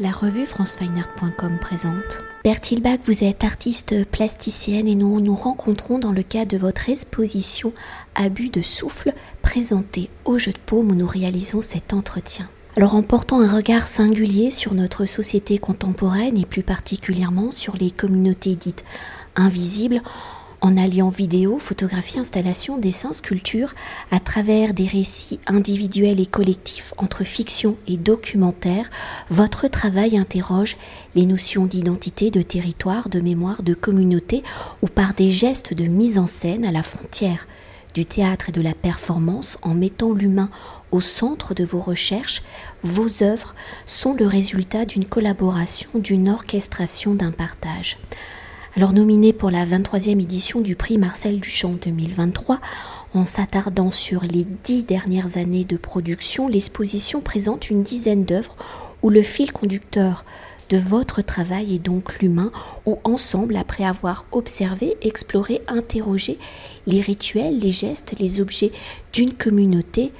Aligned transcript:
La 0.00 0.12
revue 0.12 0.46
francefineart.com 0.46 1.58
présente. 1.60 2.20
Bertil 2.44 2.80
Bach, 2.80 3.00
vous 3.02 3.24
êtes 3.24 3.42
artiste 3.42 4.04
plasticienne 4.04 4.86
et 4.86 4.94
nous 4.94 5.18
nous 5.18 5.34
rencontrons 5.34 5.98
dans 5.98 6.12
le 6.12 6.22
cadre 6.22 6.52
de 6.52 6.56
votre 6.56 6.88
exposition 6.88 7.72
Abus 8.14 8.48
de 8.48 8.62
souffle 8.62 9.12
présentée 9.42 10.08
au 10.24 10.38
Jeu 10.38 10.52
de 10.52 10.58
Paume 10.64 10.92
où 10.92 10.94
nous 10.94 11.06
réalisons 11.06 11.60
cet 11.60 11.94
entretien. 11.94 12.48
Alors 12.76 12.94
en 12.94 13.02
portant 13.02 13.40
un 13.40 13.52
regard 13.52 13.88
singulier 13.88 14.52
sur 14.52 14.72
notre 14.72 15.04
société 15.04 15.58
contemporaine 15.58 16.38
et 16.38 16.46
plus 16.46 16.62
particulièrement 16.62 17.50
sur 17.50 17.74
les 17.76 17.90
communautés 17.90 18.54
dites 18.54 18.84
invisibles, 19.34 20.00
en 20.60 20.76
alliant 20.76 21.08
vidéo, 21.08 21.58
photographie, 21.58 22.18
installation, 22.18 22.78
dessin, 22.78 23.12
sculpture, 23.12 23.74
à 24.10 24.20
travers 24.20 24.74
des 24.74 24.86
récits 24.86 25.40
individuels 25.46 26.20
et 26.20 26.26
collectifs 26.26 26.94
entre 26.96 27.24
fiction 27.24 27.76
et 27.86 27.96
documentaire, 27.96 28.90
votre 29.30 29.68
travail 29.68 30.16
interroge 30.16 30.76
les 31.14 31.26
notions 31.26 31.66
d'identité, 31.66 32.30
de 32.30 32.42
territoire, 32.42 33.08
de 33.08 33.20
mémoire, 33.20 33.62
de 33.62 33.74
communauté, 33.74 34.42
ou 34.82 34.86
par 34.86 35.14
des 35.14 35.30
gestes 35.30 35.74
de 35.74 35.84
mise 35.84 36.18
en 36.18 36.26
scène 36.26 36.64
à 36.64 36.72
la 36.72 36.82
frontière 36.82 37.46
du 37.94 38.04
théâtre 38.04 38.50
et 38.50 38.52
de 38.52 38.60
la 38.60 38.74
performance 38.74 39.58
en 39.62 39.74
mettant 39.74 40.12
l'humain 40.12 40.50
au 40.90 41.00
centre 41.00 41.54
de 41.54 41.64
vos 41.64 41.80
recherches, 41.80 42.42
vos 42.82 43.22
œuvres 43.22 43.54
sont 43.86 44.14
le 44.14 44.26
résultat 44.26 44.84
d'une 44.84 45.04
collaboration, 45.04 45.90
d'une 45.94 46.28
orchestration, 46.28 47.14
d'un 47.14 47.32
partage. 47.32 47.98
Alors 48.78 48.92
nominé 48.92 49.32
pour 49.32 49.50
la 49.50 49.66
23e 49.66 50.22
édition 50.22 50.60
du 50.60 50.76
prix 50.76 50.98
Marcel 50.98 51.40
Duchamp 51.40 51.78
2023, 51.82 52.60
en 53.12 53.24
s'attardant 53.24 53.90
sur 53.90 54.22
les 54.22 54.46
dix 54.62 54.84
dernières 54.84 55.36
années 55.36 55.64
de 55.64 55.76
production, 55.76 56.46
l'exposition 56.46 57.20
présente 57.20 57.70
une 57.70 57.82
dizaine 57.82 58.24
d'œuvres 58.24 58.54
où 59.02 59.10
le 59.10 59.24
fil 59.24 59.50
conducteur 59.50 60.24
de 60.70 60.78
votre 60.78 61.22
travail 61.22 61.74
est 61.74 61.80
donc 61.80 62.20
l'humain, 62.20 62.52
où 62.86 63.00
ensemble, 63.02 63.56
après 63.56 63.82
avoir 63.82 64.26
observé, 64.30 64.96
exploré, 65.02 65.60
interrogé 65.66 66.38
les 66.86 67.00
rituels, 67.00 67.58
les 67.58 67.72
gestes, 67.72 68.14
les 68.20 68.40
objets 68.40 68.70
d'une 69.12 69.34
communauté, 69.34 70.12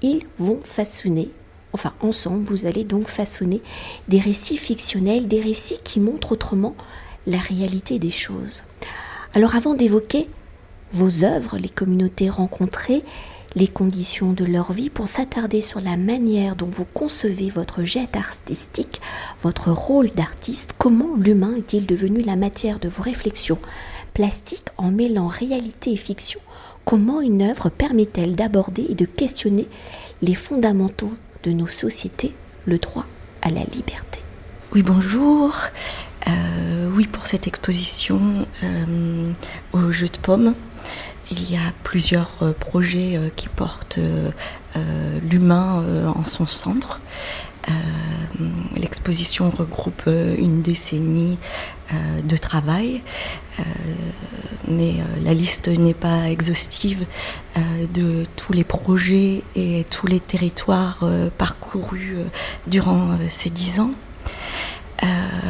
ils 0.00 0.22
vont 0.38 0.60
façonner 0.62 1.32
Enfin, 1.72 1.94
ensemble, 2.00 2.44
vous 2.44 2.66
allez 2.66 2.82
donc 2.82 3.08
façonner 3.08 3.62
des 4.08 4.18
récits 4.18 4.56
fictionnels, 4.56 5.28
des 5.28 5.40
récits 5.40 5.78
qui 5.84 6.00
montrent 6.00 6.32
autrement 6.32 6.74
la 7.26 7.38
réalité 7.38 7.98
des 7.98 8.10
choses. 8.10 8.64
Alors 9.34 9.54
avant 9.54 9.74
d'évoquer 9.74 10.28
vos 10.92 11.24
œuvres, 11.24 11.56
les 11.58 11.68
communautés 11.68 12.28
rencontrées, 12.28 13.04
les 13.54 13.68
conditions 13.68 14.32
de 14.32 14.44
leur 14.44 14.72
vie, 14.72 14.90
pour 14.90 15.08
s'attarder 15.08 15.60
sur 15.60 15.80
la 15.80 15.96
manière 15.96 16.56
dont 16.56 16.68
vous 16.70 16.84
concevez 16.84 17.50
votre 17.50 17.84
jet 17.84 18.16
artistique, 18.16 19.00
votre 19.42 19.70
rôle 19.70 20.10
d'artiste, 20.10 20.74
comment 20.78 21.16
l'humain 21.16 21.54
est-il 21.56 21.86
devenu 21.86 22.22
la 22.22 22.36
matière 22.36 22.78
de 22.78 22.88
vos 22.88 23.02
réflexions 23.02 23.58
plastiques 24.14 24.68
en 24.76 24.90
mêlant 24.90 25.26
réalité 25.28 25.92
et 25.92 25.96
fiction, 25.96 26.40
comment 26.84 27.20
une 27.20 27.42
œuvre 27.42 27.70
permet-elle 27.70 28.34
d'aborder 28.34 28.86
et 28.88 28.94
de 28.94 29.04
questionner 29.04 29.68
les 30.22 30.34
fondamentaux 30.34 31.12
de 31.42 31.52
nos 31.52 31.66
sociétés, 31.66 32.34
le 32.66 32.78
droit 32.78 33.06
à 33.42 33.50
la 33.50 33.64
liberté? 33.64 34.20
Oui, 34.72 34.82
bonjour. 34.82 35.56
Euh, 36.28 36.69
oui, 37.00 37.06
pour 37.06 37.26
cette 37.26 37.46
exposition 37.46 38.46
euh, 38.62 39.32
au 39.72 39.90
jeu 39.90 40.06
de 40.06 40.18
pommes, 40.18 40.54
il 41.30 41.50
y 41.50 41.56
a 41.56 41.72
plusieurs 41.82 42.36
euh, 42.42 42.52
projets 42.52 43.18
qui 43.36 43.48
portent 43.48 43.98
l'humain 45.22 45.82
en 46.14 46.22
son 46.24 46.44
centre. 46.44 47.00
L'exposition 48.76 49.48
regroupe 49.48 50.02
une 50.06 50.60
décennie 50.60 51.38
de 52.22 52.36
travail, 52.36 53.02
mais 54.68 54.94
la 55.24 55.34
liste 55.34 55.68
n'est 55.68 55.94
pas 55.94 56.28
exhaustive 56.28 57.06
de 57.92 58.24
tous 58.36 58.52
les 58.52 58.64
projets 58.64 59.42
et 59.56 59.84
tous 59.90 60.06
les 60.06 60.20
territoires 60.20 61.04
parcourus 61.36 62.16
durant 62.68 63.18
ces 63.28 63.50
dix 63.50 63.80
ans. 63.80 63.92
Euh, 65.02 65.06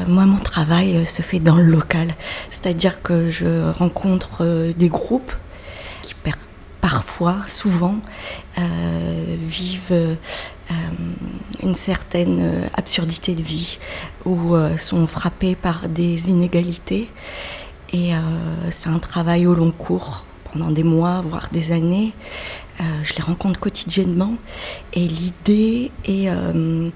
moi, 0.07 0.27
mon 0.27 0.39
travail 0.39 0.97
euh, 0.97 1.05
se 1.05 1.23
fait 1.23 1.41
dans 1.41 1.57
le 1.57 1.65
local, 1.65 2.15
c'est-à-dire 2.51 3.03
que 3.03 3.31
je 3.31 3.71
rencontre 3.73 4.43
euh, 4.43 4.73
des 4.73 4.89
groupes 4.89 5.33
qui 6.03 6.15
parfois, 6.81 7.43
souvent, 7.47 7.97
vivent 8.57 10.17
une 11.63 11.75
certaine 11.75 12.65
absurdité 12.73 13.35
de 13.35 13.43
vie 13.43 13.79
ou 14.25 14.57
sont 14.79 15.07
frappés 15.07 15.55
par 15.55 15.91
des 15.91 16.31
inégalités. 16.31 17.11
Et 17.93 18.13
c'est 18.71 18.89
un 18.89 18.99
travail 18.99 19.47
au 19.47 19.55
long 19.55 19.73
cours, 19.73 20.25
pendant 20.51 20.71
des 20.71 20.83
mois, 20.83 21.21
voire 21.21 21.51
des 21.53 21.71
années. 21.71 22.15
Euh, 22.81 22.85
je 23.03 23.15
les 23.15 23.23
rencontre 23.23 23.61
quotidiennement 23.61 24.35
et 24.95 25.07
l'idée 25.07 25.91
est 26.07 26.31
euh, 26.31 26.89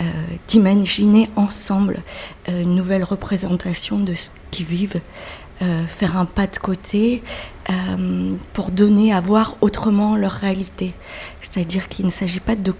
euh, 0.00 0.04
d'imaginer 0.46 1.28
ensemble 1.34 2.02
une 2.46 2.76
nouvelle 2.76 3.02
représentation 3.02 3.98
de 3.98 4.14
ce 4.14 4.30
qu'ils 4.50 4.66
vivent, 4.66 5.00
faire 5.86 6.16
un 6.16 6.24
pas 6.24 6.48
de 6.48 6.58
côté 6.58 7.22
pour 8.52 8.72
donner 8.72 9.12
à 9.12 9.20
voir 9.20 9.56
autrement 9.60 10.16
leur 10.16 10.32
réalité. 10.32 10.92
C'est-à-dire 11.40 11.88
qu'il 11.88 12.04
ne 12.04 12.10
s'agit 12.10 12.40
pas 12.40 12.56
de 12.56 12.72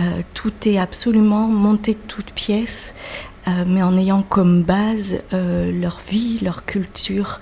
documentaire, 0.00 0.24
tout 0.34 0.52
est 0.66 0.78
absolument 0.78 1.48
monté 1.48 1.94
de 1.94 2.00
toutes 2.08 2.32
pièces. 2.32 2.94
mais 3.66 3.82
en 3.82 3.96
ayant 3.96 4.22
comme 4.22 4.62
base 4.62 5.22
leur 5.32 5.98
vie, 6.08 6.38
leur 6.42 6.64
culture, 6.66 7.40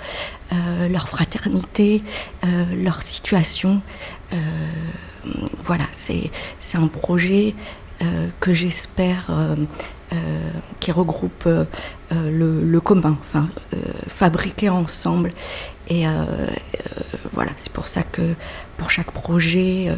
euh, 0.51 0.89
leur 0.89 1.11
fraternité, 1.11 2.03
euh, 2.43 2.65
leur 2.75 3.03
situation. 3.03 3.83
Euh, 4.33 4.37
voilà, 5.63 5.85
c'est 5.93 6.31
un 6.75 6.87
projet 6.87 7.55
que 8.41 8.55
j'espère 8.55 9.29
qui 10.81 10.93
regroupe 10.93 11.49
le, 12.11 12.79
commun, 12.79 13.19
enfin, 13.21 13.49
fabriquer 14.07 14.71
ensemble. 14.71 15.33
Et 15.89 16.05
voilà, 17.33 17.51
c'est 17.57 17.73
pour 17.73 17.89
ça 17.89 18.05
que 18.05 18.35
pour 18.79 18.91
chaque 18.91 19.11
projet, 19.11 19.93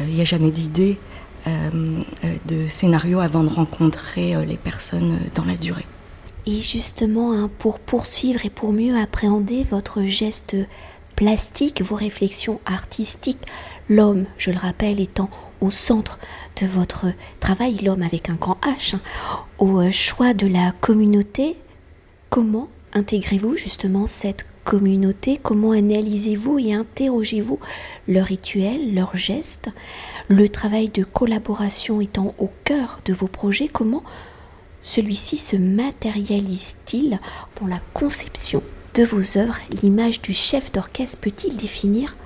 il 0.00 0.06
n'y 0.08 0.22
a 0.22 0.24
jamais 0.24 0.50
d'idée 0.50 0.98
de 1.46 2.68
scénario 2.68 3.20
avant 3.20 3.44
de 3.44 3.48
rencontrer 3.48 4.34
les 4.46 4.56
personnes 4.56 5.18
dans 5.34 5.44
la 5.44 5.56
durée. 5.56 5.86
Et 6.46 6.60
justement, 6.60 7.32
hein, 7.32 7.50
pour 7.58 7.80
poursuivre 7.80 8.44
et 8.44 8.50
pour 8.50 8.72
mieux 8.72 8.96
appréhender 8.96 9.64
votre 9.64 10.02
geste 10.02 10.56
plastique, 11.16 11.82
vos 11.82 11.94
réflexions 11.94 12.60
artistiques, 12.66 13.46
l'homme, 13.88 14.26
je 14.36 14.50
le 14.50 14.58
rappelle, 14.58 15.00
étant 15.00 15.30
au 15.60 15.70
centre 15.70 16.18
de 16.60 16.66
votre 16.66 17.06
travail, 17.40 17.76
l'homme 17.82 18.02
avec 18.02 18.28
un 18.28 18.34
grand 18.34 18.58
H, 18.62 18.96
hein, 18.96 19.00
au 19.58 19.80
euh, 19.80 19.90
choix 19.90 20.34
de 20.34 20.46
la 20.46 20.72
communauté, 20.80 21.56
comment 22.28 22.68
intégrez-vous 22.92 23.56
justement 23.56 24.06
cette 24.06 24.46
communauté 24.64 25.38
Comment 25.42 25.72
analysez-vous 25.72 26.58
et 26.58 26.74
interrogez-vous 26.74 27.60
leurs 28.08 28.26
rituels, 28.26 28.94
leurs 28.94 29.16
gestes 29.16 29.70
Le 30.28 30.48
travail 30.48 30.88
de 30.88 31.04
collaboration 31.04 32.00
étant 32.00 32.34
au 32.38 32.50
cœur 32.64 33.00
de 33.04 33.12
vos 33.12 33.28
projets, 33.28 33.68
comment 33.68 34.02
celui-ci 34.82 35.36
se 35.36 35.56
matérialise-t-il 35.56 37.18
dans 37.60 37.66
la 37.66 37.80
conception 37.92 38.62
de 38.94 39.04
vos 39.04 39.38
œuvres 39.38 39.58
L'image 39.82 40.20
du 40.20 40.32
chef 40.32 40.72
d'orchestre 40.72 41.18
peut-il 41.18 41.56
définir 41.56 42.16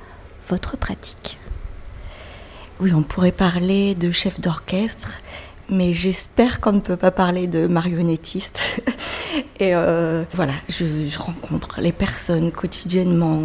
votre 0.48 0.76
pratique? 0.76 1.38
Oui, 2.80 2.92
on 2.94 3.02
pourrait 3.02 3.32
parler 3.32 3.96
de 3.96 4.12
chef 4.12 4.40
d'orchestre, 4.40 5.20
mais 5.70 5.92
j'espère 5.92 6.60
qu'on 6.60 6.72
ne 6.72 6.80
peut 6.80 6.96
pas 6.96 7.10
parler 7.10 7.46
de 7.46 7.66
marionnettiste. 7.66 8.60
Et 9.60 9.74
euh, 9.74 10.24
voilà, 10.32 10.54
je, 10.68 11.18
rencontre 11.18 11.80
les 11.80 11.92
personnes 11.92 12.50
quotidiennement 12.52 13.40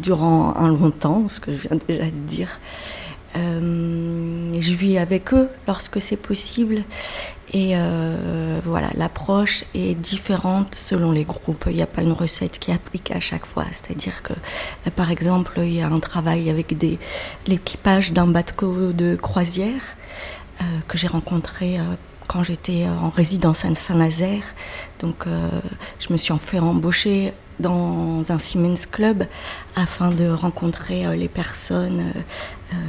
durant 0.00 0.54
un 0.56 0.68
long 0.68 0.90
temps, 0.90 1.28
ce 1.28 1.40
que 1.40 1.52
je 1.56 1.68
viens 1.68 1.78
déjà 1.88 2.04
de 2.04 2.26
dire. 2.26 2.60
Euh, 3.36 4.52
je 4.60 4.72
vis 4.72 4.98
avec 4.98 5.32
eux 5.32 5.48
lorsque 5.66 6.00
c'est 6.00 6.16
possible. 6.16 6.82
Et 7.54 7.72
euh, 7.74 8.60
voilà, 8.64 8.88
l'approche 8.94 9.64
est 9.74 9.94
différente 9.94 10.74
selon 10.74 11.12
les 11.12 11.24
groupes. 11.24 11.64
Il 11.66 11.76
n'y 11.76 11.82
a 11.82 11.86
pas 11.86 12.02
une 12.02 12.12
recette 12.12 12.58
qui 12.58 12.70
est 12.70 12.74
appliquée 12.74 13.14
à 13.14 13.20
chaque 13.20 13.46
fois. 13.46 13.64
C'est-à-dire 13.72 14.22
que, 14.22 14.32
par 14.90 15.10
exemple, 15.10 15.54
il 15.58 15.74
y 15.74 15.82
a 15.82 15.86
un 15.86 16.00
travail 16.00 16.48
avec 16.50 16.74
l'équipage 17.46 18.12
d'un 18.12 18.26
bateau 18.26 18.92
de 18.92 19.16
croisière 19.16 19.82
euh, 19.82 20.41
que 20.88 20.98
j'ai 20.98 21.08
rencontré 21.08 21.78
quand 22.28 22.42
j'étais 22.42 22.86
en 22.86 23.08
résidence 23.08 23.64
à 23.64 23.74
Saint-Nazaire. 23.74 24.42
Donc, 25.00 25.26
je 25.98 26.12
me 26.12 26.16
suis 26.16 26.32
en 26.32 26.38
fait 26.38 26.58
embaucher 26.58 27.32
dans 27.60 28.22
un 28.30 28.38
Siemens 28.38 28.86
Club 28.90 29.24
afin 29.76 30.10
de 30.10 30.28
rencontrer 30.28 31.16
les 31.16 31.28
personnes 31.28 32.12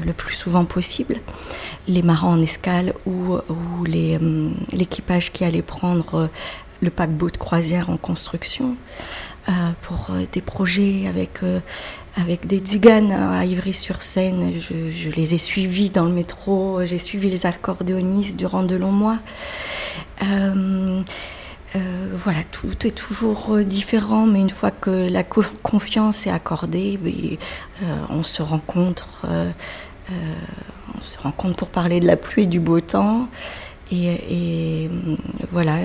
le 0.06 0.14
plus 0.14 0.36
souvent 0.36 0.66
possible, 0.66 1.20
les 1.88 2.02
marins 2.02 2.30
en 2.30 2.42
escale 2.42 2.94
ou, 3.06 3.36
ou 3.36 3.84
l'équipage 3.86 5.32
qui 5.32 5.44
allait 5.44 5.62
prendre 5.62 6.30
le 6.84 6.90
paquebot 6.90 7.30
de 7.30 7.38
croisière 7.38 7.90
en 7.90 7.98
construction, 7.98 8.76
euh, 9.50 9.52
pour 9.82 10.08
euh, 10.12 10.24
des 10.32 10.42
projets 10.42 11.08
avec, 11.08 11.44
euh, 11.44 11.60
avec 12.16 12.48
des 12.48 12.60
tziganes 12.60 13.12
à 13.12 13.44
Ivry-sur-Seine. 13.46 14.54
Je, 14.58 15.10
les 15.10 15.34
ai 15.34 15.38
suivis 15.38 15.90
dans 15.90 16.06
le 16.06 16.14
métro, 16.14 16.80
j'ai 16.86 16.98
suivi 16.98 17.30
les 17.30 17.46
accordéonistes 17.46 18.38
durant 18.38 18.64
de 18.64 18.76
longs 18.76 18.92
mois. 18.92 19.20
voilà, 22.16 22.44
tout 22.52 22.88
est 22.88 22.92
toujours 22.92 23.58
différent, 23.66 24.26
mais 24.28 24.40
une 24.40 24.50
fois 24.50 24.72
que 24.72 25.10
la 25.10 25.24
confiance 25.24 26.26
est 26.26 26.30
accordée, 26.30 26.98
ben, 26.98 27.38
on 28.10 28.24
se 28.24 28.42
rencontre, 28.42 29.28
on 30.96 31.02
se 31.02 31.18
rencontre 31.18 31.58
pour 31.58 31.68
parler 31.68 32.00
de 32.00 32.08
la 32.08 32.16
pluie 32.16 32.44
et 32.44 32.46
du 32.46 32.62
beau 32.62 32.80
temps 32.80 33.28
et, 33.94 34.90
voilà, 35.52 35.78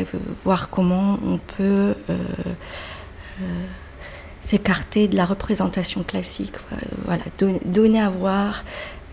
voir 0.45 0.71
comment 0.71 1.19
on 1.25 1.39
peut 1.39 1.95
euh, 2.11 2.17
euh, 3.43 3.45
s'écarter 4.41 5.09
de 5.09 5.17
la 5.17 5.27
représentation 5.27 6.03
classique, 6.03 6.55
voilà, 7.05 7.23
donner, 7.67 8.01
à 8.01 8.11
voir 8.11 8.65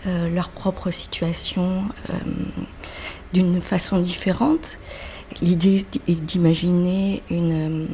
euh, 0.08 0.30
leur 0.30 0.50
propre 0.50 0.92
situation 0.92 1.84
d'une 3.34 3.60
façon 3.60 4.00
différente. 4.00 4.80
L'idée 5.42 5.86
est 6.08 6.22
d'imaginer 6.22 7.22
une, 7.30 7.88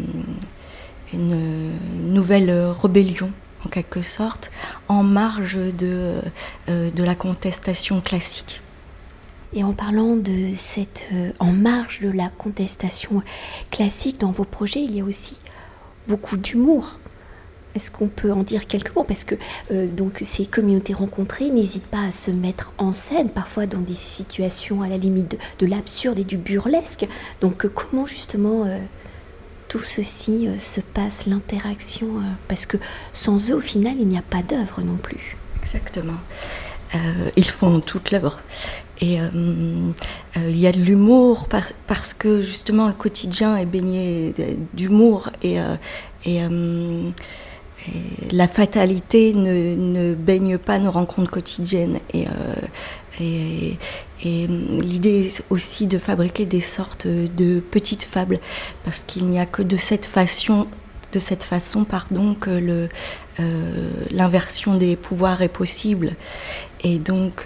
nouvelle 1.13 2.51
rébellion 2.81 3.31
en 3.65 3.69
quelque 3.69 4.01
sorte, 4.01 4.51
en 4.87 5.03
marge 5.03 5.55
de 5.55 6.21
la 6.67 7.15
contestation 7.15 8.01
classique. 8.01 8.61
Et 9.53 9.63
en 9.63 9.73
parlant 9.73 10.15
de 10.15 10.51
cette, 10.55 11.05
euh, 11.13 11.31
en 11.39 11.51
marge 11.51 11.99
de 11.99 12.09
la 12.09 12.29
contestation 12.29 13.21
classique 13.69 14.19
dans 14.19 14.31
vos 14.31 14.45
projets, 14.45 14.81
il 14.81 14.95
y 14.95 15.01
a 15.01 15.03
aussi 15.03 15.39
beaucoup 16.07 16.37
d'humour. 16.37 16.97
Est-ce 17.75 17.91
qu'on 17.91 18.07
peut 18.07 18.31
en 18.31 18.43
dire 18.43 18.67
quelques 18.67 18.95
mots? 18.95 19.03
Parce 19.03 19.25
que 19.25 19.35
euh, 19.71 19.87
donc 19.87 20.21
ces 20.23 20.45
communautés 20.45 20.93
rencontrées 20.93 21.49
n'hésitent 21.49 21.87
pas 21.87 22.03
à 22.07 22.11
se 22.11 22.31
mettre 22.31 22.73
en 22.77 22.93
scène, 22.93 23.29
parfois 23.29 23.65
dans 23.65 23.79
des 23.79 23.93
situations 23.93 24.81
à 24.81 24.87
la 24.87 24.97
limite 24.97 25.37
de, 25.59 25.65
l'absurde 25.65 26.19
et 26.19 26.23
du 26.23 26.37
burlesque. 26.37 27.05
Donc 27.41 27.65
euh, 27.65 27.69
comment 27.69 28.05
justement 28.05 28.65
tout 29.67 29.79
ceci 29.79 30.49
se 30.57 30.81
passe, 30.81 31.27
l'interaction 31.27 32.07
Parce 32.47 32.65
que 32.65 32.77
sans 33.13 33.51
eux, 33.51 33.55
au 33.55 33.61
final, 33.61 33.95
il 33.99 34.07
n'y 34.07 34.17
a 34.17 34.21
pas 34.21 34.43
d'œuvre 34.43 34.81
non 34.81 34.97
plus. 34.97 35.37
Exactement. 35.61 36.17
ils 37.37 37.49
font 37.49 37.79
toute 37.79 38.11
l'œuvre. 38.11 38.39
Et 39.01 39.19
euh, 39.19 39.23
euh, 40.37 40.49
il 40.49 40.57
y 40.57 40.67
a 40.67 40.71
de 40.71 40.79
l'humour 40.79 41.47
parce 41.87 42.13
que 42.13 42.41
justement 42.41 42.87
le 42.87 42.93
quotidien 42.93 43.57
est 43.57 43.65
baigné 43.65 44.33
d'humour 44.73 45.31
et, 45.41 45.59
euh, 45.59 45.75
et, 46.25 46.41
la 48.31 48.47
fatalité 48.47 49.33
ne, 49.33 49.73
ne, 49.75 50.13
baigne 50.13 50.59
pas 50.59 50.77
nos 50.77 50.91
rencontres 50.91 51.31
quotidiennes. 51.31 51.99
Et, 52.13 52.27
l'idée 54.23 55.31
aussi 55.49 55.87
de 55.87 55.97
fabriquer 55.97 56.45
des 56.45 56.61
sortes 56.61 57.07
de 57.07 57.59
petites 57.59 58.03
fables 58.03 58.39
parce 58.83 59.03
qu'il 59.03 59.25
n'y 59.25 59.39
a 59.39 59.47
que 59.47 59.63
de 59.63 59.77
cette 59.77 60.05
façon 60.05 60.67
de 61.11 61.19
cette 61.19 61.43
façon 61.43 61.83
pardon, 61.83 62.35
que 62.35 62.87
l'inversion 64.11 64.75
des 64.75 64.95
pouvoirs 64.95 65.41
est 65.41 65.49
possible. 65.49 66.15
Et 66.83 66.99
donc, 66.99 67.45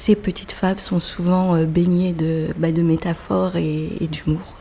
ces 0.00 0.16
petites 0.16 0.52
fables 0.52 0.80
sont 0.80 0.98
souvent 0.98 1.54
euh, 1.54 1.66
baignées 1.66 2.14
de, 2.14 2.54
bah, 2.56 2.72
métaphores 2.72 3.56
et, 3.56 4.08
d'humour. 4.10 4.54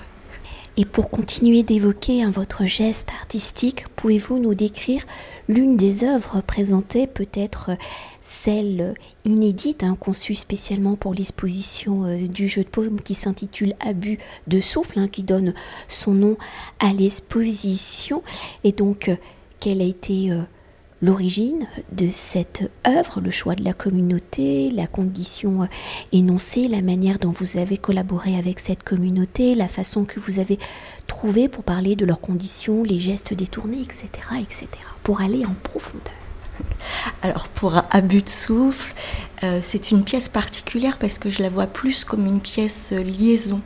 Et 0.76 0.84
pour 0.84 1.10
continuer 1.10 1.64
d'évoquer 1.64 2.24
hein, 2.24 2.30
votre 2.30 2.66
geste 2.66 3.08
artistique, 3.22 3.86
pouvez-vous 3.96 4.38
nous 4.38 4.54
décrire 4.54 5.06
l'une 5.48 5.78
des 5.78 6.04
œuvres 6.04 6.42
présentées, 6.42 7.08
peut-être 7.08 7.70
euh, 7.70 7.76
celle 8.22 8.96
inédite, 9.24 9.84
hein, 9.84 9.96
conçue 9.98 10.36
spécialement 10.36 10.98
pour 10.98 11.14
l'exposition 11.14 12.04
euh, 12.04 12.28
du 12.28 12.50
jeu 12.50 12.66
de 12.66 12.70
paume 12.70 13.00
qui 13.00 13.14
s'intitule 13.14 13.76
Abus 13.80 14.18
de 14.48 14.60
souffle, 14.60 15.00
hein, 15.00 15.08
qui 15.08 15.24
donne 15.24 15.54
son 15.88 16.12
nom 16.12 16.38
à 16.80 16.92
l'exposition, 16.92 18.24
et 18.66 18.74
donc 18.74 19.10
quelle 19.62 19.80
a 19.80 19.86
été 19.86 20.34
l'origine 21.02 21.66
de 21.92 22.08
cette 22.10 22.70
œuvre, 22.86 23.22
le 23.22 23.32
choix 23.32 23.56
de 23.56 23.64
la 23.64 23.74
communauté, 23.74 24.70
la 24.72 24.88
condition 24.88 25.68
énoncée, 26.12 26.68
la 26.68 26.82
manière 26.82 27.20
dont 27.20 27.32
vous 27.32 27.58
avez 27.58 27.78
collaboré 27.78 28.38
avec 28.38 28.60
cette 28.60 28.84
communauté, 28.84 29.56
la 29.56 29.68
façon 29.68 30.06
que 30.06 30.20
vous 30.20 30.40
avez 30.40 30.60
trouvé 31.08 31.48
pour 31.48 31.64
parler 31.64 31.96
de 31.96 32.06
leurs 32.06 32.22
conditions, 32.22 32.84
les 32.84 33.00
gestes 33.00 33.34
détournés, 33.34 33.82
etc., 33.82 34.08
etc., 34.42 34.68
pour 35.04 35.22
aller 35.22 35.46
en 35.46 35.56
profondeur. 35.64 36.14
Alors 37.22 37.48
pour 37.48 37.82
Abus 37.92 38.24
de 38.24 38.30
souffle, 38.30 38.94
euh, 39.44 39.60
c'est 39.62 39.92
une 39.92 40.04
pièce 40.04 40.28
particulière 40.28 40.98
parce 40.98 41.20
que 41.20 41.30
je 41.30 41.42
la 41.42 41.50
vois 41.50 41.68
plus 41.68 42.04
comme 42.04 42.26
une 42.26 42.42
pièce 42.42 42.90
euh, 42.92 43.02
liaison. 43.02 43.62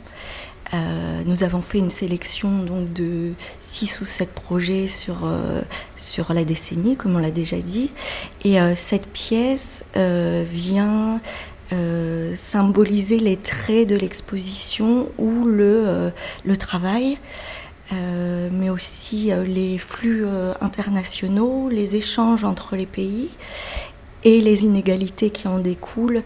Euh, 0.72 1.22
nous 1.26 1.42
avons 1.42 1.60
fait 1.60 1.78
une 1.78 1.90
sélection 1.90 2.62
donc 2.62 2.92
de 2.92 3.32
6 3.60 4.00
ou 4.00 4.06
7 4.06 4.32
projets 4.32 4.88
sur, 4.88 5.24
euh, 5.24 5.60
sur 5.96 6.32
la 6.32 6.44
décennie, 6.44 6.96
comme 6.96 7.16
on 7.16 7.18
l'a 7.18 7.30
déjà 7.30 7.58
dit. 7.58 7.90
Et 8.44 8.60
euh, 8.60 8.74
cette 8.74 9.06
pièce 9.08 9.84
vient 9.94 11.20
symboliser 12.36 13.18
les 13.18 13.36
traits 13.36 13.88
de 13.88 13.96
l'exposition 13.96 15.08
ou 15.18 15.44
le, 15.44 16.12
le 16.44 16.56
travail. 16.56 17.18
mais 17.90 18.70
aussi 18.70 19.32
les 19.44 19.78
flux 19.78 20.24
internationaux, 20.60 21.68
les 21.68 21.96
échanges 21.96 22.44
entre 22.44 22.76
les 22.76 22.86
pays 22.86 23.30
et 24.24 24.40
les 24.40 24.64
inégalités 24.64 25.30
qui 25.30 25.48
en 25.48 25.58
découlent 25.58 26.22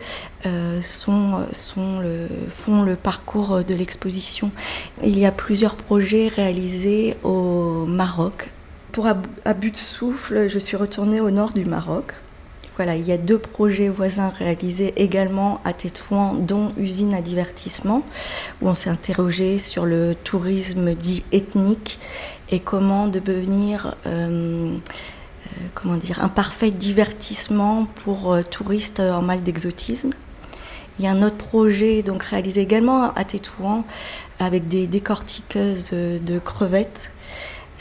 euh, 0.46 0.80
font 0.80 2.82
le 2.82 2.96
parcours 2.96 3.64
de 3.64 3.74
l'exposition. 3.74 4.50
Il 5.02 5.18
y 5.18 5.26
a 5.26 5.32
plusieurs 5.32 5.74
projets 5.74 6.28
réalisés 6.28 7.16
au 7.22 7.84
Maroc. 7.86 8.50
Pour 8.92 9.06
à 9.06 9.54
but 9.54 9.72
de 9.72 9.76
souffle, 9.76 10.48
je 10.48 10.58
suis 10.58 10.76
retournée 10.76 11.20
au 11.20 11.30
nord 11.30 11.52
du 11.52 11.64
Maroc. 11.64 12.14
Voilà, 12.78 12.94
il 12.94 13.04
y 13.04 13.10
a 13.10 13.18
deux 13.18 13.38
projets 13.38 13.88
voisins 13.88 14.32
réalisés 14.38 14.94
également 14.96 15.60
à 15.64 15.72
Tétouan, 15.72 16.34
dont 16.34 16.68
Usine 16.78 17.12
à 17.12 17.20
divertissement, 17.20 18.04
où 18.62 18.68
on 18.68 18.74
s'est 18.76 18.88
interrogé 18.88 19.58
sur 19.58 19.84
le 19.84 20.14
tourisme 20.14 20.94
dit 20.94 21.24
ethnique 21.32 21.98
et 22.52 22.60
comment 22.60 23.08
devenir 23.08 23.96
euh, 24.06 24.76
comment 25.74 25.96
dire, 25.96 26.22
un 26.22 26.28
parfait 26.28 26.70
divertissement 26.70 27.86
pour 28.04 28.32
euh, 28.32 28.42
touristes 28.42 29.00
en 29.00 29.22
mal 29.22 29.42
d'exotisme. 29.42 30.10
Il 30.98 31.04
y 31.04 31.08
a 31.08 31.12
un 31.12 31.22
autre 31.22 31.36
projet 31.36 32.02
donc 32.02 32.24
réalisé 32.24 32.60
également 32.60 33.12
à 33.14 33.24
Tétouan 33.24 33.84
avec 34.40 34.66
des 34.66 34.86
décortiqueuses 34.86 35.90
de 35.92 36.38
crevettes. 36.40 37.12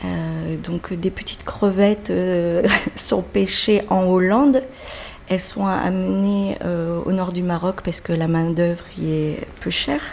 Euh, 0.06 0.58
donc 0.58 0.94
des 0.94 1.10
petites 1.10 1.44
crevettes 1.44 2.14
sont 2.96 3.24
pêchées 3.24 3.82
en 3.90 4.04
Hollande. 4.04 4.64
Elles 5.30 5.42
sont 5.42 5.66
amenées 5.66 6.58
au 7.06 7.12
nord 7.12 7.34
du 7.34 7.44
Maroc 7.44 7.82
parce 7.84 8.00
que 8.00 8.14
la 8.14 8.28
main 8.28 8.52
d'œuvre 8.52 8.86
y 8.98 9.12
est 9.12 9.48
peu 9.60 9.72
chère. 9.72 10.04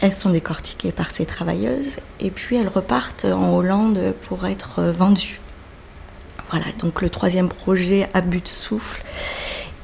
Elles 0.00 0.12
sont 0.12 0.30
décortiquées 0.30 0.92
par 0.92 1.10
ces 1.10 1.24
travailleuses 1.24 1.98
et 2.20 2.30
puis 2.30 2.56
elles 2.56 2.68
repartent 2.68 3.24
en 3.24 3.56
Hollande 3.56 4.14
pour 4.28 4.46
être 4.46 4.82
vendues. 4.82 5.40
Voilà, 6.54 6.70
donc 6.78 7.02
le 7.02 7.10
troisième 7.10 7.48
projet 7.48 8.08
à 8.14 8.20
but 8.20 8.44
de 8.44 8.48
souffle 8.48 9.02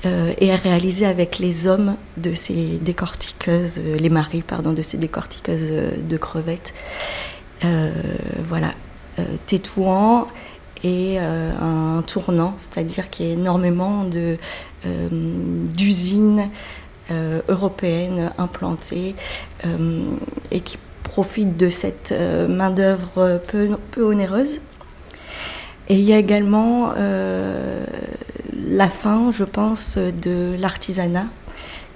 euh, 0.06 0.32
est 0.38 0.54
réalisé 0.54 1.04
avec 1.04 1.40
les 1.40 1.66
hommes 1.66 1.96
de 2.16 2.32
ces 2.32 2.78
décortiqueuses, 2.78 3.80
euh, 3.80 3.96
les 3.96 4.08
maris, 4.08 4.42
pardon, 4.42 4.72
de 4.72 4.80
ces 4.80 4.96
décortiqueuses 4.96 5.66
euh, 5.72 6.00
de 6.00 6.16
crevettes. 6.16 6.72
voilà, 8.48 8.72
Tétouan 9.46 10.28
et 10.84 11.18
un 11.18 12.04
tournant, 12.06 12.54
c'est-à-dire 12.56 13.10
qu'il 13.10 13.26
y 13.26 13.30
a 13.30 13.32
énormément 13.32 14.08
d'usines 15.76 16.50
européennes 17.48 18.30
implantées 18.38 19.16
et 20.52 20.60
qui 20.60 20.78
profitent 21.02 21.56
de 21.56 21.68
cette 21.68 22.14
main-d'œuvre 22.48 23.42
peu 23.50 24.02
onéreuse 24.02 24.60
et 25.90 25.94
il 25.94 26.02
y 26.02 26.12
a 26.12 26.18
également 26.18 26.92
euh, 26.96 27.84
la 28.64 28.88
fin, 28.88 29.32
je 29.32 29.42
pense, 29.42 29.98
de 29.98 30.54
l'artisanat 30.58 31.26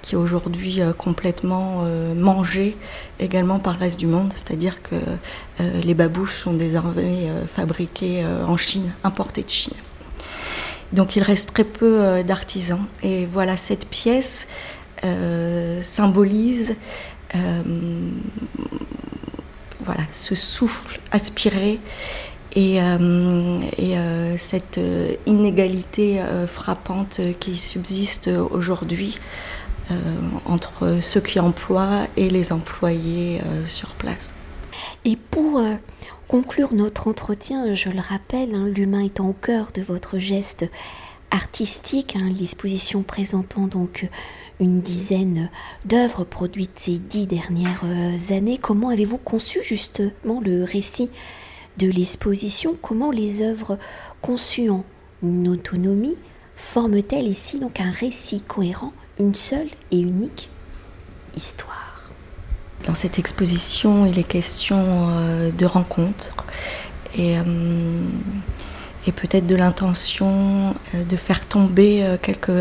qui 0.01 0.13
est 0.13 0.17
aujourd'hui 0.17 0.81
complètement 0.99 1.83
mangé 2.15 2.77
également 3.19 3.57
par 3.57 3.73
le 3.73 3.79
reste 3.79 3.99
du 3.99 4.05
monde, 4.05 4.31
c'est-à-dire 4.31 4.83
que 4.83 4.93
les 5.59 5.95
babouches 5.95 6.35
sont 6.35 6.53
désormais 6.53 7.27
fabriquées 7.47 8.23
en 8.23 8.55
Chine, 8.55 8.93
importées 9.03 9.41
de 9.41 9.49
Chine. 9.49 9.73
Donc 10.93 11.15
il 11.15 11.23
reste 11.23 11.55
très 11.55 11.63
peu 11.63 12.21
d'artisans. 12.21 12.85
Et 13.01 13.25
voilà, 13.25 13.57
cette 13.57 13.87
pièce 13.89 14.47
symbolise 15.81 16.75
voilà, 19.85 20.01
ce 20.11 20.35
souffle 20.35 20.99
aspiré 21.11 21.79
et, 22.55 22.81
euh, 22.81 23.59
euh, 23.79 24.35
cette 24.37 24.77
euh, 24.77 25.15
inégalité 25.25 26.21
frappante 26.47 27.19
qui 27.39 27.57
subsiste 27.57 28.29
aujourd'hui 28.51 29.19
entre 30.47 30.97
ceux 30.99 31.21
qui 31.21 31.39
emploient 31.39 32.07
et 32.17 32.27
les 32.31 32.51
employés 32.51 33.39
sur 33.65 33.93
place. 33.93 34.33
Et 35.03 35.15
pour 35.15 35.61
conclure 36.27 36.73
notre 36.73 37.07
entretien, 37.07 37.75
je 37.75 37.89
le 37.89 37.99
rappelle, 37.99 38.55
hein, 38.55 38.67
l'humain 38.67 39.03
étant 39.03 39.29
au 39.29 39.33
cœur 39.33 39.67
de 39.75 39.83
votre 39.83 40.17
geste 40.17 40.65
artistique, 41.29 42.15
hein, 42.19 42.31
l'exposition 42.39 43.03
présentant 43.03 43.67
donc 43.67 44.09
une 44.59 44.81
dizaine 44.81 45.51
d'œuvres 45.85 46.23
produites 46.23 46.79
ces 46.79 46.97
dix 46.97 47.27
dernières 47.27 47.83
années. 48.31 48.57
Comment 48.57 48.89
avez-vous 48.89 49.19
conçu 49.19 49.59
justement 49.63 50.41
le 50.43 50.63
récit 50.63 51.11
de 51.77 51.89
l'exposition, 51.89 52.75
comment 52.81 53.11
les 53.11 53.41
œuvres 53.41 53.77
conçues 54.21 54.69
en 54.69 54.83
autonomie 55.45 56.17
forment-elles 56.55 57.27
ici 57.27 57.59
donc 57.59 57.79
un 57.79 57.91
récit 57.91 58.41
cohérent, 58.41 58.93
une 59.19 59.35
seule 59.35 59.67
et 59.91 59.99
unique 59.99 60.49
histoire? 61.35 62.11
Dans 62.85 62.95
cette 62.95 63.17
exposition, 63.17 64.05
il 64.05 64.19
est 64.19 64.23
question 64.23 64.77
euh, 64.79 65.51
de 65.51 65.65
rencontres 65.65 66.35
et, 67.17 67.35
euh, 67.37 67.43
et 69.07 69.11
peut-être 69.11 69.47
de 69.47 69.55
l'intention 69.55 70.75
euh, 70.93 71.03
de 71.03 71.15
faire 71.15 71.47
tomber 71.47 72.05
quelques 72.21 72.51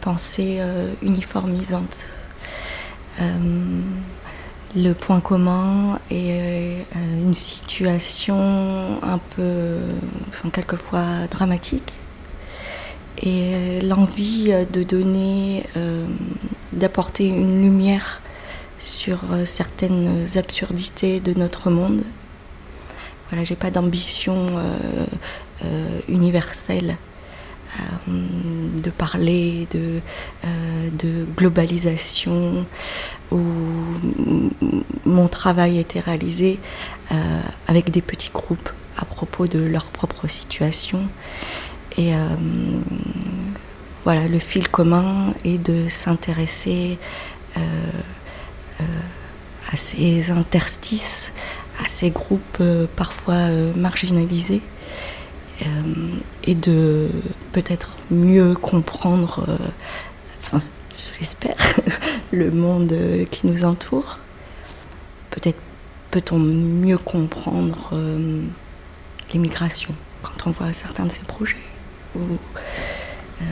pensées 0.00 0.60
uniformisantes 1.02 2.14
le 4.76 4.92
point 4.92 5.20
commun 5.20 5.98
est 6.10 6.32
euh, 6.32 7.18
une 7.18 7.34
situation 7.34 9.02
un 9.02 9.18
peu, 9.18 9.78
enfin, 10.28 10.50
quelquefois 10.50 11.26
dramatique, 11.30 11.94
et 13.22 13.80
l'envie 13.80 14.52
de 14.70 14.82
donner, 14.82 15.64
euh, 15.76 16.06
d'apporter 16.72 17.26
une 17.26 17.62
lumière 17.62 18.20
sur 18.78 19.32
euh, 19.32 19.46
certaines 19.46 20.26
absurdités 20.36 21.20
de 21.20 21.32
notre 21.34 21.70
monde. 21.70 22.02
Voilà, 23.30 23.44
j'ai 23.44 23.56
pas 23.56 23.70
d'ambition 23.70 24.46
universelle 26.08 26.96
de 28.06 28.90
parler 28.90 29.68
de, 29.70 30.00
de 30.98 31.26
globalisation, 31.36 32.66
où 33.30 33.40
mon 35.04 35.28
travail 35.28 35.78
était 35.78 36.00
réalisé 36.00 36.58
euh, 37.12 37.14
avec 37.66 37.90
des 37.90 38.02
petits 38.02 38.30
groupes 38.32 38.70
à 38.96 39.04
propos 39.04 39.46
de 39.46 39.58
leur 39.58 39.86
propre 39.86 40.28
situation. 40.28 41.08
Et 41.96 42.14
euh, 42.14 42.18
voilà, 44.04 44.28
le 44.28 44.38
fil 44.38 44.68
commun 44.68 45.32
est 45.44 45.58
de 45.58 45.88
s'intéresser 45.88 46.98
euh, 47.56 47.60
à 49.72 49.76
ces 49.76 50.30
interstices, 50.30 51.32
à 51.84 51.88
ces 51.88 52.10
groupes 52.10 52.62
parfois 52.96 53.48
marginalisés. 53.76 54.62
Et 56.44 56.54
de 56.54 57.08
peut-être 57.52 57.98
mieux 58.10 58.54
comprendre, 58.54 59.46
j'espère, 61.18 61.56
le 62.32 62.50
monde 62.50 62.94
qui 63.30 63.46
nous 63.46 63.64
entoure. 63.64 64.18
Peut-être 65.30 65.58
peut-on 66.10 66.38
mieux 66.38 66.98
comprendre 66.98 67.90
euh, 67.92 68.42
l'immigration 69.32 69.94
quand 70.22 70.46
on 70.46 70.50
voit 70.50 70.72
certains 70.72 71.06
de 71.06 71.12
ces 71.12 71.24
projets. 71.24 71.56
Ou, 72.16 72.22
euh, 73.40 73.44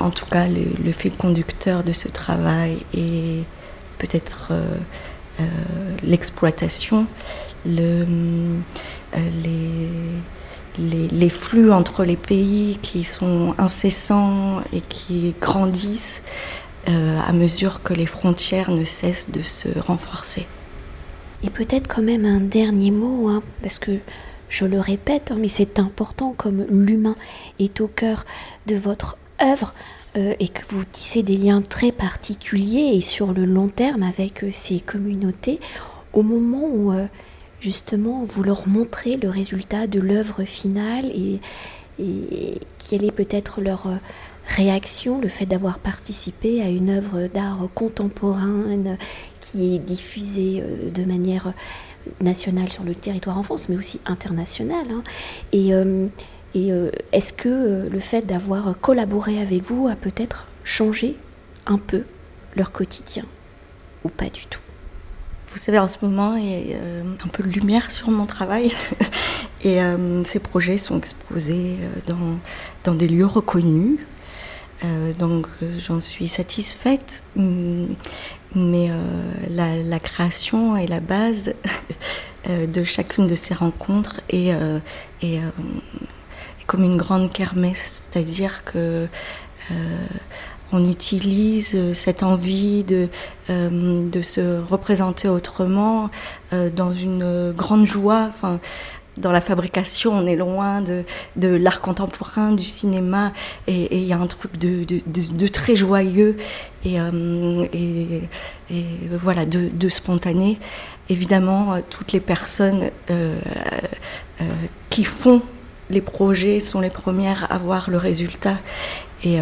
en 0.00 0.10
tout 0.10 0.26
cas, 0.26 0.46
le, 0.48 0.92
fil 0.92 1.12
conducteur 1.12 1.84
de 1.84 1.92
ce 1.92 2.08
travail 2.08 2.78
est 2.94 3.44
peut-être 3.98 4.48
euh, 4.50 4.78
l'exploitation, 6.02 7.06
le, 7.66 8.06
les, 9.14 9.88
les, 10.78 11.30
flux 11.30 11.72
entre 11.72 12.04
les 12.04 12.16
pays 12.16 12.78
qui 12.82 13.04
sont 13.04 13.54
incessants 13.58 14.60
et 14.72 14.80
qui 14.80 15.34
grandissent 15.40 16.22
euh, 16.88 17.18
à 17.26 17.32
mesure 17.32 17.82
que 17.82 17.94
les 17.94 18.06
frontières 18.06 18.70
ne 18.70 18.84
cessent 18.84 19.30
de 19.30 19.42
se 19.42 19.68
renforcer. 19.78 20.46
Et 21.42 21.50
peut-être 21.50 21.88
quand 21.88 22.02
même 22.02 22.24
un 22.24 22.40
dernier 22.40 22.90
mot, 22.90 23.28
hein, 23.28 23.42
parce 23.62 23.78
que 23.78 23.92
je 24.48 24.64
le 24.64 24.80
répète, 24.80 25.30
hein, 25.30 25.36
mais 25.38 25.48
c'est 25.48 25.78
important 25.78 26.34
comme 26.36 26.64
l'humain 26.68 27.16
est 27.58 27.80
au 27.80 27.88
cœur 27.88 28.24
de 28.66 28.76
votre 28.76 29.18
œuvre 29.42 29.74
euh, 30.16 30.34
et 30.40 30.48
que 30.48 30.62
vous 30.68 30.84
tissez 30.84 31.22
des 31.22 31.36
liens 31.36 31.62
très 31.62 31.92
particuliers 31.92 32.92
et 32.94 33.00
sur 33.00 33.32
le 33.32 33.44
long 33.44 33.68
terme 33.68 34.02
avec 34.02 34.44
euh, 34.44 34.48
ces 34.50 34.80
communautés, 34.80 35.60
au 36.12 36.22
moment 36.22 36.68
où 36.72 36.92
justement 37.64 38.24
vous 38.24 38.42
leur 38.42 38.68
montrez 38.68 39.16
le 39.16 39.30
résultat 39.30 39.86
de 39.86 39.98
l'œuvre 39.98 40.44
finale 40.44 41.06
et, 41.06 41.40
quelle 42.90 43.04
est 43.04 43.12
peut-être 43.12 43.60
leur 43.60 43.88
réaction, 44.46 45.20
le 45.20 45.28
fait 45.28 45.46
d'avoir 45.46 45.78
participé 45.78 46.60
à 46.60 46.68
une 46.68 46.90
œuvre 46.90 47.28
d'art 47.28 47.68
contemporaine 47.72 48.98
qui 49.40 49.76
est 49.76 49.78
diffusée 49.78 50.60
euh, 50.60 50.90
de 50.90 51.04
manière 51.04 51.54
nationale 52.20 52.70
sur 52.72 52.82
le 52.82 52.94
territoire 52.94 53.38
en 53.38 53.44
France, 53.44 53.68
mais 53.68 53.76
aussi 53.76 54.00
internationale. 54.06 54.86
Hein. 54.90 55.04
Et, 55.52 55.72
euh, 55.72 56.08
euh, 56.56 56.90
est-ce 57.12 57.32
que 57.32 57.88
le 57.88 58.00
fait 58.00 58.26
d'avoir 58.26 58.78
collaboré 58.80 59.40
avec 59.40 59.62
vous 59.62 59.88
a 59.88 59.94
peut-être 59.94 60.48
changé 60.64 61.16
un 61.66 61.78
peu 61.78 62.02
leur 62.56 62.72
quotidien 62.72 63.24
ou 64.04 64.08
pas 64.08 64.26
du 64.26 64.46
tout? 64.46 64.60
Vous 65.54 65.60
savez, 65.60 65.78
en 65.78 65.88
ce 65.88 65.96
moment, 66.02 66.36
y 66.36 66.74
a 66.74 66.78
un 67.24 67.28
peu 67.28 67.44
de 67.44 67.48
lumière 67.48 67.90
sur 67.92 68.10
mon 68.10 68.26
travail. 68.26 68.72
Et 69.64 69.78
ces 70.26 70.40
projets 70.40 70.76
sont 70.76 70.98
exposés 70.98 71.78
dans, 72.06 72.38
dans 72.82 72.94
des 72.94 73.08
lieux 73.08 73.24
reconnus, 73.24 73.98
euh, 74.84 75.12
donc 75.12 75.46
euh, 75.62 75.78
j'en 75.78 76.00
suis 76.00 76.28
satisfaite, 76.28 77.22
mm, 77.36 77.86
mais 78.54 78.88
euh, 78.90 79.32
la, 79.50 79.98
création 80.00 80.76
est 80.76 80.86
la 80.86 81.00
base 81.00 81.54
de 82.48 82.84
chacune 82.84 83.26
de 83.26 83.34
ces 83.34 83.54
rencontres 83.54 84.20
et, 84.28 84.50
et, 85.22 85.40
comme 86.66 86.84
une 86.84 86.96
grande 86.96 87.32
kermesse, 87.32 88.10
c'est-à-dire 88.12 88.64
que 88.64 89.08
on 90.74 90.88
utilise 90.88 91.92
cette 91.94 92.22
envie 92.22 92.84
de, 92.84 93.08
de 93.48 94.22
se 94.22 94.60
représenter 94.60 95.28
autrement 95.28 96.10
dans 96.52 96.92
une 96.92 97.52
grande 97.52 97.86
joie. 97.86 98.26
Enfin, 98.28 98.60
dans 99.16 99.30
la 99.30 99.40
fabrication, 99.40 100.12
on 100.12 100.26
est 100.26 100.36
loin 100.36 100.80
de, 100.80 101.04
de 101.36 101.48
l'art 101.48 101.80
contemporain, 101.80 102.52
du 102.52 102.64
cinéma, 102.64 103.32
et 103.66 103.96
il 103.96 104.04
y 104.04 104.12
a 104.12 104.18
un 104.18 104.26
truc 104.26 104.58
de, 104.58 104.84
de, 104.84 105.48
très 105.48 105.76
joyeux 105.76 106.36
et, 106.84 107.00
euh, 107.00 107.66
et, 107.72 108.84
voilà, 109.12 109.46
de, 109.46 109.88
spontané. 109.88 110.58
Évidemment, 111.08 111.76
toutes 111.90 112.12
les 112.12 112.20
personnes 112.20 112.90
euh, 113.10 113.38
euh, 114.40 114.44
qui 114.90 115.04
font 115.04 115.42
les 115.90 116.00
projets 116.00 116.60
sont 116.60 116.80
les 116.80 116.90
premières 116.90 117.52
à 117.52 117.58
voir 117.58 117.90
le 117.90 117.98
résultat. 117.98 118.56
Et, 119.22 119.38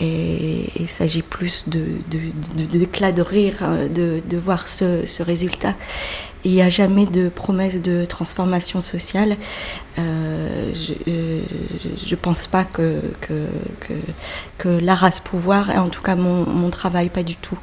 et 0.00 0.70
il 0.78 0.88
s'agit 0.88 1.22
plus 1.22 1.64
d'éclat 1.68 3.12
de, 3.12 3.22
rire, 3.22 3.64
de, 3.92 4.22
de 4.24 4.36
voir 4.36 4.68
ce, 4.68 5.22
résultat. 5.22 5.74
Il 6.44 6.52
n'y 6.52 6.62
a 6.62 6.70
jamais 6.70 7.04
de 7.04 7.28
promesse 7.28 7.82
de 7.82 8.04
transformation 8.04 8.80
sociale. 8.80 9.36
Euh, 9.98 10.72
je 10.72 12.10
ne 12.10 12.16
pense 12.16 12.46
pas 12.46 12.64
que, 12.64 13.00
que, 13.20 13.48
que, 14.56 14.68
l'art 14.68 15.02
a 15.02 15.10
pouvoir, 15.10 15.70
et 15.70 15.78
en 15.78 15.88
tout 15.88 16.02
cas 16.02 16.14
mon, 16.14 16.70
travail 16.70 17.08
pas 17.08 17.24
du 17.24 17.34
tout. 17.34 17.58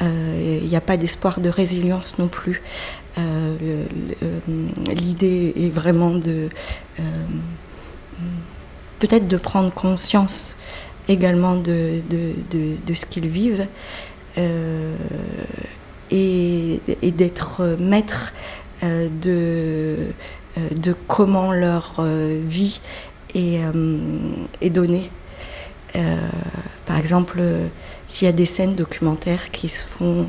Euh, 0.00 0.58
il 0.62 0.68
n'y 0.68 0.76
a 0.76 0.80
pas 0.80 0.96
d'espoir 0.96 1.40
de 1.40 1.50
résilience 1.50 2.18
non 2.18 2.28
plus. 2.28 2.62
Euh, 3.18 3.84
l'idée 4.88 5.52
est 5.56 5.70
vraiment 5.70 6.12
de 6.12 6.48
peut-être 9.00 9.28
de 9.28 9.36
prendre 9.36 9.72
conscience 9.72 10.56
également 11.08 11.56
de, 11.56 12.02
de, 12.08 12.76
de, 12.84 12.94
ce 12.94 13.06
qu'ils 13.06 13.28
vivent 13.28 13.66
et, 16.10 16.80
d'être 17.02 17.76
maître 17.78 18.32
de, 18.82 19.96
de 20.56 20.94
comment 21.06 21.52
leur 21.52 22.02
vie 22.44 22.80
est, 23.34 23.60
est 24.60 24.70
donnée. 24.70 25.10
par 26.86 26.98
exemple, 26.98 27.42
s'il 28.06 28.26
y 28.26 28.28
a 28.28 28.32
des 28.32 28.46
scènes 28.46 28.74
documentaires 28.74 29.50
qui 29.50 29.68
se 29.68 29.84
font 29.84 30.28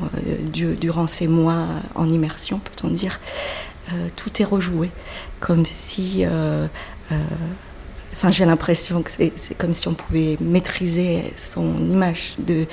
durant 0.52 1.06
ces 1.06 1.28
mois 1.28 1.66
en 1.94 2.08
immersion, 2.08 2.58
peut-on 2.58 2.88
dire, 2.88 3.20
tout 4.16 4.42
est 4.42 4.44
rejoué, 4.44 4.90
comme 5.40 5.64
si 5.66 6.24
Enfin, 8.16 8.30
j'ai 8.30 8.46
l'impression 8.46 9.02
que 9.02 9.10
c'est 9.10 9.58
comme 9.58 9.74
si 9.74 9.88
on 9.88 9.94
pouvait 9.94 10.36
maîtriser 10.40 11.34
son 11.36 11.90
image, 11.90 12.34
de, 12.38 12.66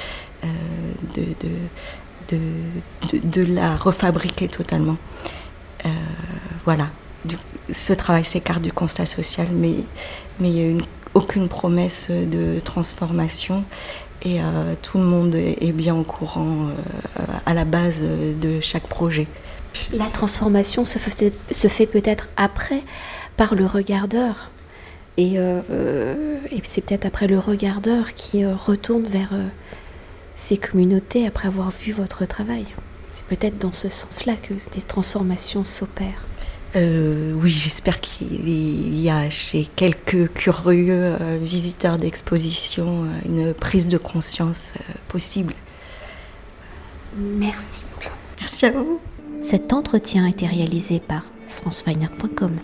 euh, 2.31 3.45
la 3.49 3.75
refabriquer 3.75 4.47
totalement. 4.47 4.95
Euh, 5.85 5.89
voilà. 6.63 6.87
ce 7.73 7.91
travail 7.91 8.23
s'écarte 8.23 8.61
du 8.61 8.71
constat 8.71 9.05
social, 9.05 9.49
mais, 9.51 9.75
il 10.39 10.49
n'y 10.49 10.61
a 10.61 10.67
une, 10.67 10.83
aucune 11.13 11.49
promesse 11.49 12.09
de 12.09 12.59
transformation 12.61 13.65
et 14.23 14.41
euh, 14.41 14.73
tout 14.81 14.97
le 14.97 15.03
monde 15.03 15.35
est 15.35 15.73
bien 15.73 15.93
au 15.93 16.03
courant 16.03 16.69
à 17.45 17.53
la 17.53 17.65
base 17.65 18.01
de 18.01 18.61
chaque 18.61 18.87
projet. 18.87 19.27
La 19.93 20.05
transformation 20.05 20.85
se 20.85 20.97
fait 20.97 21.85
peut-être 21.85 22.29
après 22.37 22.81
par 23.35 23.55
le 23.55 23.65
regardeur. 23.65 24.49
Euh, 25.19 26.37
et, 26.51 26.61
c'est 26.63 26.81
peut-être 26.81 27.05
après 27.05 27.27
le 27.27 27.39
regardeur 27.39 28.13
qui 28.13 28.43
euh, 28.43 28.55
retourne 28.55 29.05
vers 29.05 29.29
euh, 29.33 29.47
ces 30.33 30.57
communautés 30.57 31.27
après 31.27 31.47
avoir 31.47 31.71
vu 31.71 31.91
votre 31.91 32.25
travail. 32.25 32.65
C'est 33.11 33.25
peut-être 33.25 33.59
dans 33.59 33.71
ce 33.71 33.89
sens-là 33.89 34.35
que 34.35 34.53
des 34.71 34.81
transformations 34.81 35.63
s'opèrent. 35.63 36.25
oui, 36.75 37.49
j'espère 37.51 38.01
qu'il 38.01 38.99
y 38.99 39.09
a 39.09 39.29
chez 39.29 39.69
quelques 39.75 40.33
curieux 40.33 41.15
visiteurs 41.39 41.97
d'exposition 41.97 43.05
une 43.25 43.53
prise 43.53 43.87
de 43.87 43.99
conscience 43.99 44.73
possible. 45.09 45.53
Merci 47.15 47.83
beaucoup. 47.91 48.15
Merci 48.41 48.65
à 48.65 48.71
vous. 48.71 48.99
Cet 49.41 49.73
entretien 49.73 50.25
a 50.25 50.29
été 50.29 50.47
réalisé 50.47 50.99
par 50.99 51.23
franceweiner.com. 51.47 52.57